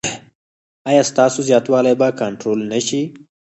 [0.89, 3.01] ایا ستاسو زیاتوالی به کنټرول نه شي؟